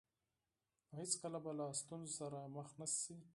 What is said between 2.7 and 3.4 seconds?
نه شئ.